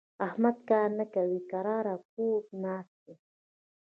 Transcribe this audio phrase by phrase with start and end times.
[0.25, 3.13] احمد کار نه کوي؛ کرار کور ناست دی.